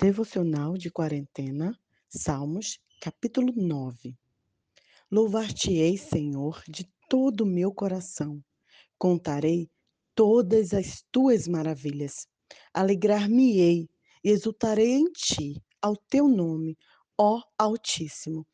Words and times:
Devocional 0.00 0.78
de 0.78 0.90
quarentena, 0.90 1.78
Salmos, 2.08 2.80
capítulo 3.02 3.52
9. 3.54 4.16
Louvar-te-ei, 5.10 5.98
Senhor, 5.98 6.62
de 6.66 6.90
todo 7.06 7.42
o 7.42 7.46
meu 7.46 7.70
coração. 7.70 8.42
Contarei 8.96 9.68
todas 10.14 10.72
as 10.72 11.04
tuas 11.12 11.46
maravilhas. 11.46 12.26
Alegrar-me-ei 12.72 13.90
e 14.24 14.30
exultarei 14.30 14.92
em 14.92 15.04
ti, 15.12 15.62
ao 15.82 15.94
teu 15.94 16.26
nome, 16.26 16.78
ó 17.18 17.42
Altíssimo. 17.58 18.46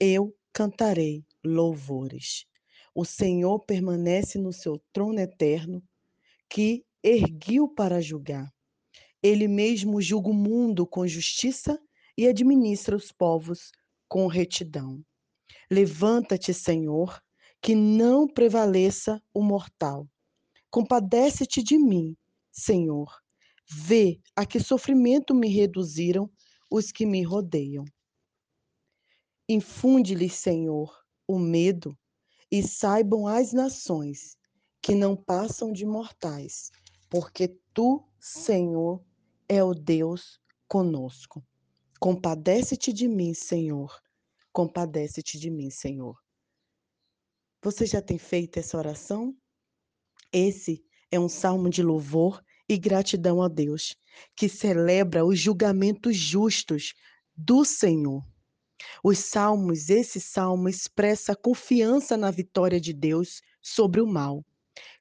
Eu 0.00 0.34
cantarei 0.54 1.22
louvores. 1.44 2.46
O 2.94 3.04
Senhor 3.04 3.60
permanece 3.66 4.38
no 4.38 4.54
seu 4.54 4.80
trono 4.90 5.20
eterno, 5.20 5.82
que 6.48 6.82
erguiu 7.02 7.68
para 7.68 8.00
julgar. 8.00 8.50
Ele 9.24 9.48
mesmo 9.48 10.02
julga 10.02 10.28
o 10.28 10.34
mundo 10.34 10.86
com 10.86 11.06
justiça 11.06 11.80
e 12.14 12.28
administra 12.28 12.94
os 12.94 13.10
povos 13.10 13.72
com 14.06 14.26
retidão. 14.26 15.02
Levanta-te, 15.70 16.52
Senhor, 16.52 17.22
que 17.62 17.74
não 17.74 18.28
prevaleça 18.28 19.22
o 19.32 19.42
mortal. 19.42 20.06
Compadece-te 20.70 21.62
de 21.62 21.78
mim, 21.78 22.14
Senhor. 22.52 23.10
Vê 23.66 24.20
a 24.36 24.44
que 24.44 24.60
sofrimento 24.60 25.34
me 25.34 25.48
reduziram 25.48 26.30
os 26.70 26.92
que 26.92 27.06
me 27.06 27.22
rodeiam. 27.22 27.86
Infunde-lhes, 29.48 30.34
Senhor, 30.34 30.94
o 31.26 31.38
medo, 31.38 31.96
e 32.52 32.62
saibam 32.62 33.26
as 33.26 33.54
nações 33.54 34.36
que 34.82 34.94
não 34.94 35.16
passam 35.16 35.72
de 35.72 35.86
mortais, 35.86 36.70
porque 37.08 37.56
tu, 37.72 38.06
Senhor, 38.20 39.02
é 39.48 39.62
o 39.62 39.74
Deus 39.74 40.40
conosco. 40.66 41.44
Compadece-te 42.00 42.92
de 42.92 43.08
mim, 43.08 43.34
Senhor. 43.34 44.00
Compadece-te 44.52 45.38
de 45.38 45.50
mim, 45.50 45.70
Senhor. 45.70 46.16
Você 47.62 47.86
já 47.86 48.02
tem 48.02 48.18
feito 48.18 48.58
essa 48.58 48.76
oração? 48.76 49.34
Esse 50.32 50.84
é 51.10 51.18
um 51.18 51.28
salmo 51.28 51.70
de 51.70 51.82
louvor 51.82 52.42
e 52.68 52.76
gratidão 52.76 53.42
a 53.42 53.48
Deus, 53.48 53.96
que 54.36 54.48
celebra 54.48 55.24
os 55.24 55.38
julgamentos 55.38 56.16
justos 56.16 56.94
do 57.36 57.64
Senhor. 57.64 58.22
Os 59.02 59.18
salmos, 59.18 59.88
esse 59.88 60.20
salmo 60.20 60.68
expressa 60.68 61.34
confiança 61.34 62.16
na 62.16 62.30
vitória 62.30 62.80
de 62.80 62.92
Deus 62.92 63.40
sobre 63.62 64.00
o 64.00 64.06
mal. 64.06 64.44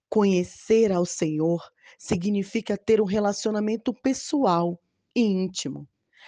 Conhecer 0.10 0.92
ao 0.92 1.06
Senhor 1.06 1.62
significa 1.98 2.78
ter 2.78 3.02
um 3.02 3.06
relacionamento 3.06 3.94
pessoal 3.94 4.80
e 5.16 5.22
íntimo. 5.22 5.88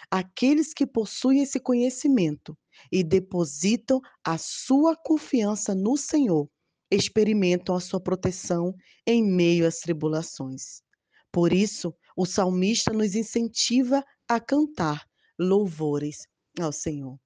Aqueles 0.09 0.73
que 0.73 0.85
possuem 0.85 1.41
esse 1.41 1.59
conhecimento 1.59 2.57
e 2.91 3.03
depositam 3.03 4.01
a 4.23 4.37
sua 4.37 4.95
confiança 4.95 5.73
no 5.73 5.97
Senhor 5.97 6.49
experimentam 6.91 7.75
a 7.75 7.79
sua 7.79 7.99
proteção 7.99 8.75
em 9.05 9.23
meio 9.23 9.67
às 9.67 9.79
tribulações. 9.79 10.81
Por 11.31 11.51
isso, 11.51 11.93
o 12.15 12.25
salmista 12.25 12.93
nos 12.93 13.15
incentiva 13.15 14.03
a 14.27 14.39
cantar 14.39 15.05
louvores 15.37 16.27
ao 16.59 16.71
Senhor. 16.71 17.19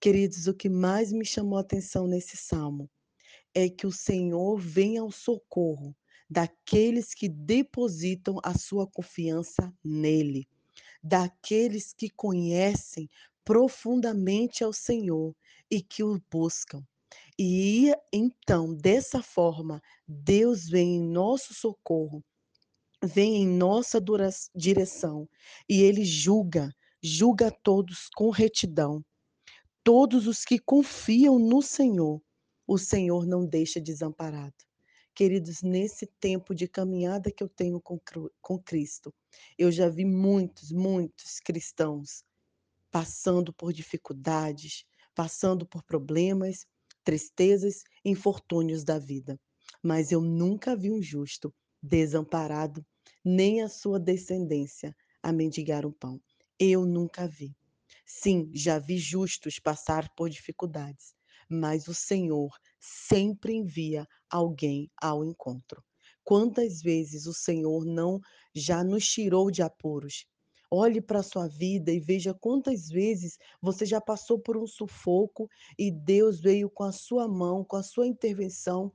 Queridos, 0.00 0.46
o 0.46 0.54
que 0.54 0.68
mais 0.68 1.12
me 1.12 1.24
chamou 1.24 1.58
a 1.58 1.62
atenção 1.62 2.06
nesse 2.06 2.36
salmo 2.36 2.90
é 3.54 3.68
que 3.68 3.86
o 3.86 3.92
Senhor 3.92 4.58
vem 4.58 4.98
ao 4.98 5.10
socorro 5.10 5.96
daqueles 6.28 7.14
que 7.14 7.28
depositam 7.28 8.38
a 8.42 8.56
sua 8.56 8.86
confiança 8.86 9.72
nele, 9.82 10.46
daqueles 11.02 11.92
que 11.92 12.10
conhecem 12.10 13.08
profundamente 13.44 14.62
ao 14.62 14.72
Senhor 14.72 15.34
e 15.70 15.80
que 15.80 16.02
o 16.02 16.20
buscam. 16.30 16.84
E 17.38 17.94
então, 18.12 18.74
dessa 18.74 19.22
forma, 19.22 19.80
Deus 20.06 20.68
vem 20.68 20.96
em 20.96 21.02
nosso 21.02 21.54
socorro, 21.54 22.22
vem 23.02 23.36
em 23.36 23.46
nossa 23.46 23.98
direção 24.54 25.28
e 25.68 25.82
ele 25.82 26.04
julga, 26.04 26.74
julga 27.02 27.50
todos 27.50 28.08
com 28.14 28.28
retidão. 28.30 29.02
Todos 29.82 30.26
os 30.26 30.44
que 30.44 30.58
confiam 30.58 31.38
no 31.38 31.62
Senhor, 31.62 32.20
o 32.66 32.76
Senhor 32.76 33.26
não 33.26 33.46
deixa 33.46 33.80
desamparado. 33.80 34.67
Queridos, 35.18 35.62
nesse 35.62 36.06
tempo 36.20 36.54
de 36.54 36.68
caminhada 36.68 37.32
que 37.32 37.42
eu 37.42 37.48
tenho 37.48 37.80
com, 37.80 37.98
com 38.40 38.56
Cristo, 38.56 39.12
eu 39.58 39.72
já 39.72 39.88
vi 39.88 40.04
muitos, 40.04 40.70
muitos 40.70 41.40
cristãos 41.40 42.22
passando 42.88 43.52
por 43.52 43.72
dificuldades, 43.72 44.84
passando 45.16 45.66
por 45.66 45.82
problemas, 45.82 46.64
tristezas, 47.02 47.82
infortúnios 48.04 48.84
da 48.84 48.96
vida. 48.96 49.36
Mas 49.82 50.12
eu 50.12 50.20
nunca 50.20 50.76
vi 50.76 50.88
um 50.88 51.02
justo 51.02 51.52
desamparado, 51.82 52.86
nem 53.24 53.60
a 53.60 53.68
sua 53.68 53.98
descendência 53.98 54.94
a 55.20 55.32
mendigar 55.32 55.84
um 55.84 55.90
pão. 55.90 56.22
Eu 56.60 56.86
nunca 56.86 57.26
vi. 57.26 57.56
Sim, 58.06 58.52
já 58.54 58.78
vi 58.78 58.98
justos 58.98 59.58
passar 59.58 60.14
por 60.14 60.30
dificuldades, 60.30 61.12
mas 61.48 61.88
o 61.88 61.94
Senhor 61.94 62.50
sempre 62.78 63.54
envia 63.54 64.06
alguém 64.30 64.90
ao 65.00 65.24
encontro. 65.24 65.82
Quantas 66.22 66.82
vezes 66.82 67.26
o 67.26 67.32
Senhor 67.32 67.84
não 67.84 68.20
já 68.54 68.84
nos 68.84 69.06
tirou 69.06 69.50
de 69.50 69.62
apuros? 69.62 70.26
Olhe 70.70 71.00
para 71.00 71.20
a 71.20 71.22
sua 71.22 71.48
vida 71.48 71.90
e 71.90 71.98
veja 71.98 72.34
quantas 72.34 72.88
vezes 72.88 73.38
você 73.62 73.86
já 73.86 74.00
passou 74.00 74.38
por 74.38 74.56
um 74.56 74.66
sufoco 74.66 75.48
e 75.78 75.90
Deus 75.90 76.40
veio 76.40 76.68
com 76.68 76.84
a 76.84 76.92
sua 76.92 77.26
mão, 77.26 77.64
com 77.64 77.76
a 77.76 77.82
sua 77.82 78.06
intervenção 78.06 78.92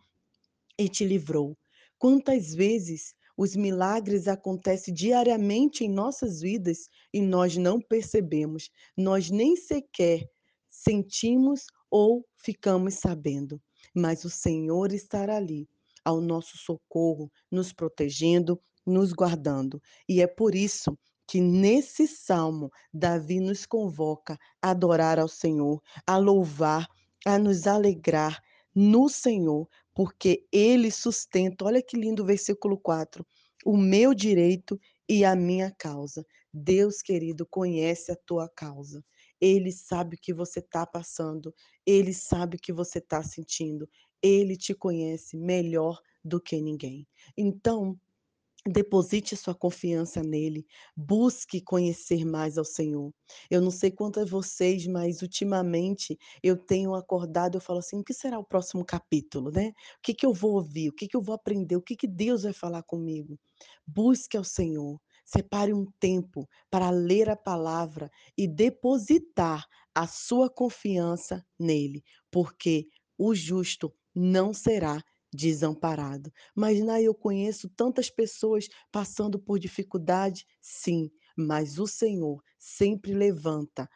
e 0.78 0.88
te 0.88 1.04
livrou. 1.04 1.58
Quantas 1.98 2.54
vezes 2.54 3.16
os 3.36 3.56
milagres 3.56 4.28
acontecem 4.28 4.94
diariamente 4.94 5.84
em 5.84 5.90
nossas 5.90 6.42
vidas 6.42 6.88
e 7.12 7.20
nós 7.20 7.58
não 7.58 7.82
percebemos, 7.82 8.70
nós 8.96 9.32
nem 9.32 9.56
sequer 9.56 10.30
sentimos 10.70 11.66
ou 11.96 12.26
ficamos 12.36 12.96
sabendo, 12.96 13.62
mas 13.94 14.26
o 14.26 14.30
Senhor 14.30 14.92
estará 14.92 15.38
ali 15.38 15.70
ao 16.04 16.20
nosso 16.20 16.58
socorro, 16.58 17.32
nos 17.52 17.72
protegendo, 17.72 18.60
nos 18.84 19.14
guardando. 19.14 19.80
E 20.10 20.20
é 20.20 20.26
por 20.26 20.56
isso 20.56 20.98
que 21.28 21.40
nesse 21.40 22.08
salmo 22.08 22.72
Davi 22.92 23.40
nos 23.40 23.68
convoca 23.68 24.40
a 24.60 24.72
adorar 24.72 25.20
ao 25.20 25.28
Senhor, 25.28 25.80
a 26.08 26.18
louvar, 26.18 26.88
a 27.28 27.38
nos 27.38 27.68
alegrar 27.68 28.42
no 28.74 29.08
Senhor, 29.08 29.70
porque 29.94 30.48
ele 30.52 30.90
sustenta, 30.90 31.64
olha 31.64 31.80
que 31.80 31.96
lindo 31.96 32.24
o 32.24 32.26
versículo 32.26 32.76
4, 32.76 33.24
o 33.64 33.78
meu 33.78 34.16
direito 34.16 34.80
e 35.08 35.24
a 35.24 35.36
minha 35.36 35.70
causa. 35.78 36.26
Deus 36.52 37.04
querido 37.04 37.46
conhece 37.46 38.12
a 38.12 38.16
tua 38.16 38.50
causa. 38.50 39.06
Ele 39.44 39.74
sabe 39.74 40.16
o 40.16 40.20
que 40.20 40.34
você 40.34 40.60
está 40.60 40.86
passando, 40.86 41.54
ele 41.86 42.14
sabe 42.14 42.56
o 42.56 42.60
que 42.60 42.72
você 42.72 43.00
está 43.00 43.22
sentindo, 43.22 43.90
ele 44.22 44.56
te 44.56 44.74
conhece 44.74 45.36
melhor 45.36 46.00
do 46.24 46.40
que 46.40 46.62
ninguém. 46.62 47.06
Então, 47.38 48.00
Deposite 48.66 49.36
sua 49.36 49.54
confiança 49.54 50.24
nele, 50.24 50.66
busque 50.96 51.60
conhecer 51.60 52.24
mais 52.24 52.58
ao 52.58 52.64
Senhor. 52.64 53.14
Eu 53.52 53.60
não 53.60 53.70
sei 53.70 53.92
quanto 53.92 54.22
a 54.22 54.26
vocês, 54.26 54.88
mas 54.88 55.22
ultimamente 55.22 56.18
eu 56.42 56.56
tenho 56.56 56.96
acordado, 56.96 57.58
eu 57.58 57.62
falo 57.62 57.80
assim, 57.80 58.00
o 58.00 58.04
que 58.06 58.14
será 58.14 58.40
o 58.40 58.46
próximo 58.46 58.86
capítulo, 58.86 59.52
né? 59.52 59.74
O 59.98 60.02
que, 60.02 60.14
que 60.14 60.26
eu 60.26 60.34
vou 60.34 60.54
ouvir? 60.54 60.88
O 60.88 60.94
que, 60.94 61.10
que 61.10 61.18
eu 61.18 61.22
vou 61.22 61.36
aprender? 61.36 61.76
O 61.76 61.82
que, 61.82 61.94
que 61.94 62.08
Deus 62.08 62.44
vai 62.44 62.54
falar 62.54 62.84
comigo? 62.84 63.38
Busque 63.86 64.38
ao 64.38 64.46
Senhor. 64.46 64.98
Separe 65.24 65.74
um 65.74 65.86
tempo 66.00 66.48
para 66.70 66.90
ler 66.90 67.30
a 67.30 67.36
palavra 67.36 68.12
e 68.38 68.48
depositar 68.48 69.66
a 69.96 70.08
sua 70.08 70.50
confiança 70.50 71.46
nele, 71.60 72.04
porque 72.32 72.88
o 73.18 73.34
justo 73.34 73.94
não 74.14 74.54
será 74.54 75.02
desamparado. 75.34 76.32
Mas 76.56 76.80
Nai, 76.84 77.04
eu 77.06 77.16
conheço 77.16 77.70
tantas 77.70 78.10
pessoas 78.10 78.68
passando 78.92 79.40
por 79.40 79.58
dificuldade, 79.60 80.46
sim, 80.62 81.10
mas 81.38 81.80
o 81.80 81.88
Senhor 81.88 82.42
sempre 82.60 83.14
levanta 83.14 83.90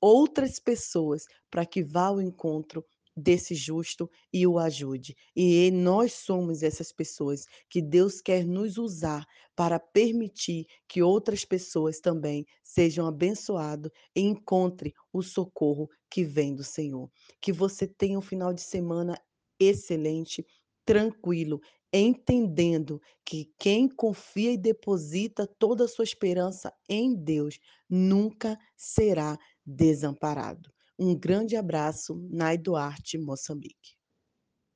outras 0.00 0.58
pessoas 0.58 1.24
para 1.50 1.64
que 1.66 1.82
vá 1.82 2.06
ao 2.06 2.20
encontro 2.20 2.84
desse 3.16 3.54
justo 3.54 4.10
e 4.32 4.46
o 4.46 4.58
ajude. 4.58 5.16
E 5.34 5.70
nós 5.70 6.12
somos 6.12 6.62
essas 6.62 6.92
pessoas 6.92 7.46
que 7.70 7.80
Deus 7.80 8.20
quer 8.20 8.44
nos 8.44 8.76
usar 8.78 9.24
para 9.54 9.78
permitir 9.80 10.66
que 10.88 11.02
outras 11.02 11.44
pessoas 11.44 12.00
também 12.00 12.44
sejam 12.62 13.06
abençoadas 13.06 13.90
e 14.14 14.20
encontrem 14.20 14.92
o 15.12 15.22
socorro 15.22 15.88
que 16.10 16.24
vem 16.24 16.54
do 16.54 16.62
Senhor. 16.64 17.10
Que 17.40 17.52
você 17.52 17.86
tenha 17.86 18.18
um 18.18 18.22
final 18.22 18.52
de 18.52 18.60
semana 18.60 19.18
excelente, 19.58 20.44
tranquilo, 20.84 21.60
entendendo 21.92 23.00
que 23.24 23.52
quem 23.58 23.88
confia 23.88 24.52
e 24.52 24.58
deposita 24.58 25.46
toda 25.58 25.84
a 25.84 25.88
sua 25.88 26.04
esperança 26.04 26.72
em 26.88 27.14
Deus 27.14 27.58
nunca 27.88 28.58
será 28.76 29.38
desamparado. 29.64 30.75
Um 30.98 31.14
grande 31.18 31.56
abraço, 31.56 32.14
Nai 32.30 32.58
Duarte, 32.58 33.16
Moçambique. 33.18 33.95